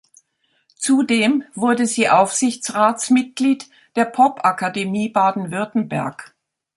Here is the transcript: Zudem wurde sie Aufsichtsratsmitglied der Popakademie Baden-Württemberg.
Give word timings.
Zudem 0.77 1.43
wurde 1.53 1.85
sie 1.85 2.09
Aufsichtsratsmitglied 2.09 3.69
der 3.95 4.05
Popakademie 4.05 5.09
Baden-Württemberg. 5.09 6.33